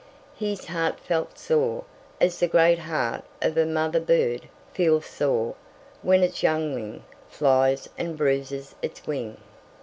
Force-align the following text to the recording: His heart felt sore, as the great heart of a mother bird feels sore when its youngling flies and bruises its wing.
His 0.39 0.65
heart 0.65 0.99
felt 0.99 1.37
sore, 1.37 1.83
as 2.19 2.39
the 2.39 2.47
great 2.47 2.79
heart 2.79 3.23
of 3.39 3.55
a 3.55 3.67
mother 3.67 3.99
bird 3.99 4.49
feels 4.73 5.05
sore 5.05 5.53
when 6.01 6.23
its 6.23 6.41
youngling 6.41 7.03
flies 7.29 7.87
and 7.99 8.17
bruises 8.17 8.73
its 8.81 9.05
wing. 9.05 9.37